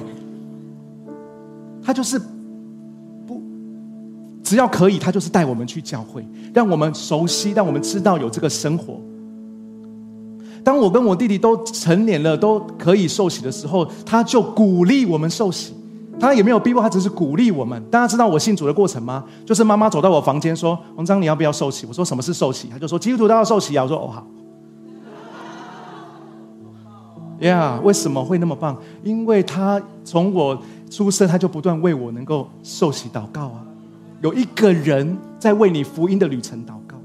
[1.83, 2.21] 他就是
[4.53, 6.23] 只要可以，他就是带我们去教会，
[6.53, 9.01] 让我们熟悉，让我们知道有这个生活。
[10.63, 15.73] 当我跟我弟弟都成年了，都可以受洗的时候，他就鼓励我们受洗。
[16.19, 17.83] 他也没有逼迫，他只是鼓励我们。
[17.89, 19.23] 大家知道我信主的过程吗？
[19.43, 24.23] 就是妈妈走到我房间说：“王章，你要不要受洗？”我说：“什么是受洗？”他就说：“基督徒都要受洗啊。”我说：“哦，好。”
[27.41, 28.77] Yeah，为什么会那么棒？
[29.03, 33.72] 因为他从我出生，他就不断为我能够受洗祷告啊。
[34.23, 36.97] 有一个人在为你福音的旅程祷告。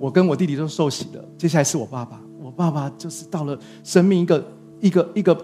[0.00, 2.20] 我跟我弟弟都受洗了，接下来是我爸爸。
[2.40, 5.36] 我爸爸就是到了生命一个一个一个。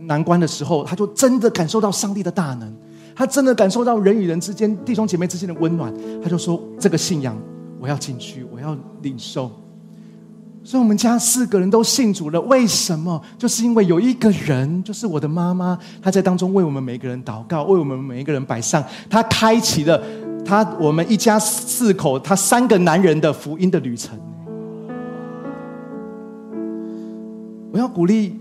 [0.00, 2.72] 难关的时候，他就真的感受到上帝的大能，
[3.16, 5.92] 他真的感受到人与人之间、弟兄姐妹之间的温暖。
[6.22, 7.36] 他就说：“这个信仰，
[7.80, 9.50] 我要进去，我要领受。”
[10.62, 12.40] 所以，我们家四个人都信主了。
[12.42, 13.20] 为什么？
[13.38, 20.02] 就是因为有一个人，就是我的妈妈，她在当中为我们每一个人祷告，为我们每一个人摆上，她开启了
[20.44, 24.18] 她我们一家四口，她三个男人的福音的旅程。
[27.72, 28.36] 我要鼓励。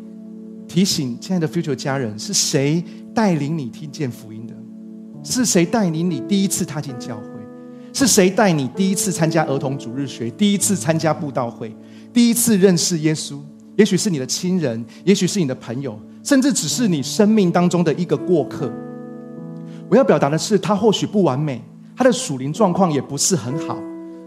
[0.68, 2.84] 提醒亲爱的 future 家人，是谁
[3.15, 4.53] 带领你听见福音的？
[5.24, 7.24] 是谁带领你第一次踏进教会？
[7.93, 10.30] 是谁带你第一次参加儿童主日学？
[10.32, 11.74] 第一次参加布道会？
[12.18, 13.38] 第一次认识耶稣？
[13.76, 18.74] 也许是你的亲人，也许是你的朋友，甚至只是你生命当中的一个过客。
[19.88, 21.61] 我要表达的是，他或许不完美，
[21.95, 23.78] 他的属灵状况也不是很好，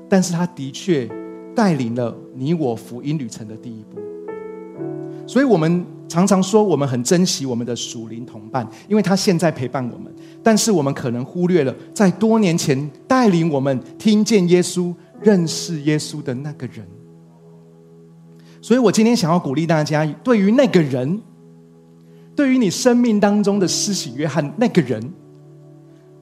[0.09, 1.11] 但是他的确
[1.53, 3.99] 带领了你我福音旅程的第一步。
[5.26, 5.84] 所以，我们。
[6.09, 10.12] 常常说我们很珍惜我们的属灵同伴，因为他现在陪伴我们。
[10.43, 16.84] 但是我们可能忽略了在多年前带领我们听见耶稣、认识耶稣的那个人。
[18.61, 21.21] 所以我今天想要鼓励大家，对于那个人，
[22.37, 25.03] 对于你生命当中的施洗约翰那个人，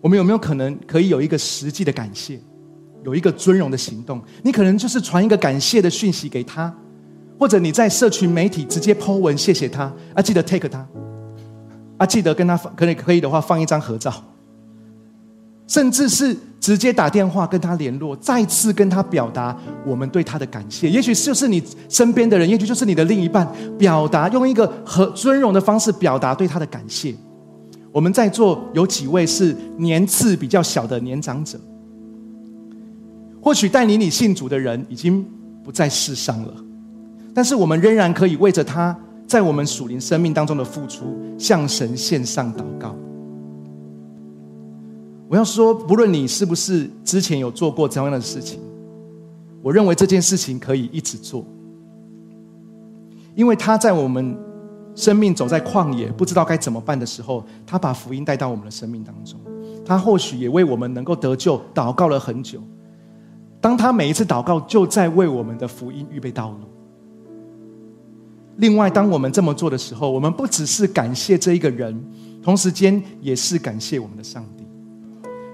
[0.01, 2.39] 我们有没有可能可以有一个实际的感谢，
[3.05, 4.23] 有一个尊荣的行动？
[4.43, 6.75] 你可能就是传一个感谢的讯息给他。
[7.41, 10.85] 或者你在社群媒体直接 po 文谢谢他啊，记得 take 他
[11.97, 14.13] 啊，记得跟他放，可以可以的话放一张合照，
[15.69, 16.37] 甚至是
[16.69, 19.57] 直接打电话跟他联络，再次跟他表达
[19.87, 20.91] 我们对他的感谢。
[20.91, 27.15] 也许就是你身边的人，也许就是你的另一半，表达用一个和尊荣的方式表达对他的感谢。
[27.91, 31.59] 我们在座有几位是年次比较小的年长者，
[33.41, 35.25] 或许带领你信主的人已经
[35.65, 36.53] 不在世上了。
[37.33, 38.95] 但是我们仍然可以为着他
[39.27, 42.95] 在我们属灵生命当中的付出，向神献上祷告。
[45.29, 48.59] 我要说，不论你是不是之前有做过这样的事情，
[49.63, 51.45] 我认为这件事情可以一直做，
[53.35, 54.37] 因为他在我们
[54.95, 59.39] 生命走在旷野，不知道该怎么办的时候，他把福音带到我们的生命当中。
[59.85, 62.61] 他或许也为我们能够得救祷告了很久。
[63.61, 66.59] 当他每一次祷告，就在为我们的福音预备道路。
[68.57, 71.99] 另外，当我们这么做的时候，我们不只是感谢这一个人，
[72.43, 74.65] 同时间也是感谢我们的上帝，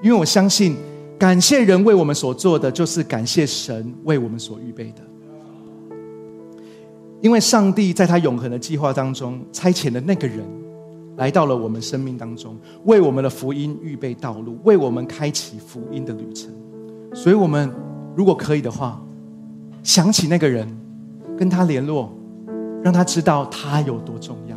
[0.05, 0.77] 因为我相信，
[1.19, 5.01] 感谢人为我们所做的，就是感谢神为我们所预备的。
[7.23, 10.45] 因为上帝在他永恒的计划当中，差遣的那个人，
[11.17, 16.53] 来到了我们生命当中，为我们的福音预备道路，为我们开启福音的旅程。
[17.15, 17.73] 所以，我们
[18.15, 19.03] 如果可以的话，
[19.83, 20.69] 想起那个人，
[21.39, 22.13] 跟他联络。
[22.83, 24.54] 让他知道他有多重要，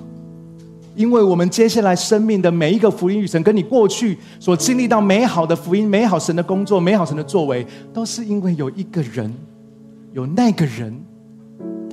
[0.97, 9.31] 因为我们接下来生命的每一个福音旅程，跟你过去所经历到美好的福音、美好神的工作、美好神的作为，都是因为有一个人，
[10.11, 10.99] 有那个人，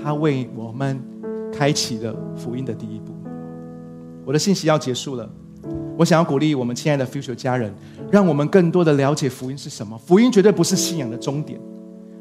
[0.02, 0.98] 他为我们
[1.52, 3.12] 开启了福音的第一步。
[4.24, 5.28] 我的信息要结束了，
[5.98, 7.70] 我想要鼓励我们亲爱的 future 家人，
[8.10, 9.98] 让我们更多的了解福音是什么。
[9.98, 11.60] 福音绝对不是信仰的终点。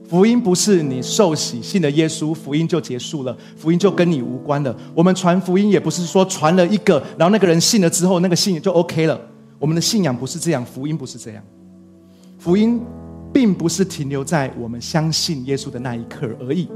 [0.08, 4.76] 福音不是你受洗信了耶稣，福音就结束了，福音就跟你无关了。
[4.94, 9.20] 我们传福音也不是说传了一个，然后那个人信了之后，那个信就 OK 了。
[9.58, 11.44] 我们的信仰不是这样，福音不是这样。
[12.38, 12.80] 福音
[13.32, 16.68] 并不是停留在我们相信耶稣的那一刻而已。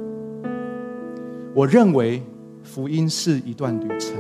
[1.54, 2.24] 我认为
[2.64, 4.14] 福音是一段旅程，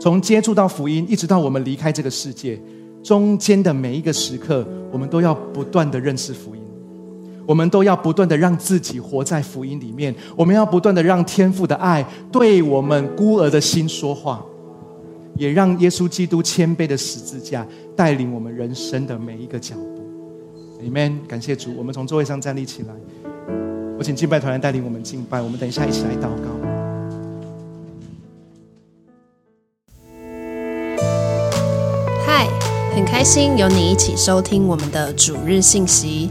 [0.00, 2.58] 从接触到福音，一直到我们离开这个世界，
[3.02, 6.62] 中间的每一个时刻，我们都要不断的认识福音。
[7.46, 14.44] 我们都要不断的让自己活在福音里面，我们要不断的让天父的爱对我们孤儿的心说话，
[15.36, 17.66] 也让耶稣基督谦卑的十字架
[17.96, 20.02] 带领我们人生的每一个脚步。
[20.84, 21.14] Amen。
[21.26, 22.94] 感谢主，我们从座位上站立起来，
[23.98, 25.40] 我请敬拜团来带领我们敬拜。
[25.40, 26.50] 我们等一下一起来祷告。
[32.24, 32.48] 嗨，
[32.94, 36.30] 很开心有你一起收听我们的主日信息。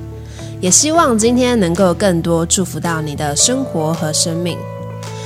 [0.62, 4.58] 也希望今天能够更多祝福到你的生活和生命。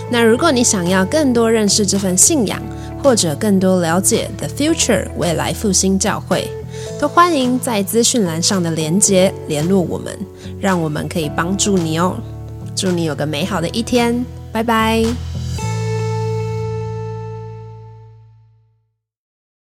[0.10, 2.62] 那如果你想要更多认识这份信仰，
[3.04, 6.50] 或者更多了解 The Future 未来复兴教会，
[7.00, 10.18] 都欢迎在资讯栏上的连结联络我们，
[10.60, 12.16] 让我们可以帮助你哦。
[12.76, 15.06] 祝你有个美好的一天，拜拜。